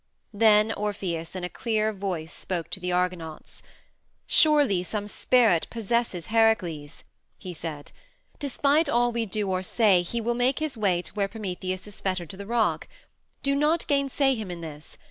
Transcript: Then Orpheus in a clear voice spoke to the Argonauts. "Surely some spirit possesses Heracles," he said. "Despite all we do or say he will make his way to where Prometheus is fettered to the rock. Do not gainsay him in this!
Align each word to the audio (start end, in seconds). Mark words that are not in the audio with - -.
Then 0.33 0.71
Orpheus 0.71 1.35
in 1.35 1.43
a 1.43 1.47
clear 1.47 1.93
voice 1.93 2.33
spoke 2.33 2.71
to 2.71 2.79
the 2.79 2.91
Argonauts. 2.91 3.61
"Surely 4.25 4.81
some 4.81 5.07
spirit 5.07 5.67
possesses 5.69 6.29
Heracles," 6.33 7.03
he 7.37 7.53
said. 7.53 7.91
"Despite 8.39 8.89
all 8.89 9.11
we 9.11 9.27
do 9.27 9.47
or 9.51 9.61
say 9.61 10.01
he 10.01 10.19
will 10.19 10.33
make 10.33 10.57
his 10.57 10.75
way 10.75 11.03
to 11.03 11.13
where 11.13 11.27
Prometheus 11.27 11.85
is 11.85 12.01
fettered 12.01 12.31
to 12.31 12.37
the 12.37 12.47
rock. 12.47 12.87
Do 13.43 13.53
not 13.53 13.85
gainsay 13.85 14.33
him 14.33 14.49
in 14.49 14.61
this! 14.61 14.97